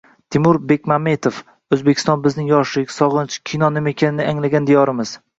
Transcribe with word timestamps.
Timur 0.35 0.57
Bekmambetov: 0.69 1.41
O‘zbekiston 1.75 2.23
bizning 2.23 2.47
yoshlik, 2.51 2.93
sog‘inch, 2.95 3.35
kino 3.51 3.69
nima 3.75 3.91
ekanini 3.95 4.25
anglagan 4.31 4.71
diyorimiz! 4.71 5.13